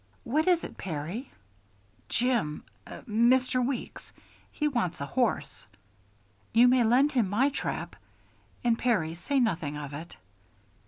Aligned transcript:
"What 0.23 0.47
is 0.47 0.63
it, 0.63 0.77
Perry?" 0.79 1.29
"Jim 2.09 2.63
Mr. 2.87 3.63
Weeks. 3.63 4.13
He 4.51 4.67
wants 4.67 4.99
a 4.99 5.05
horse." 5.05 5.67
"You 6.53 6.67
may 6.67 6.83
lend 6.83 7.11
him 7.11 7.29
my 7.29 7.49
trap 7.49 7.95
And, 8.63 8.79
Perry, 8.79 9.13
say 9.13 9.39
nothing 9.39 9.77
of 9.77 9.93
it." 9.93 10.17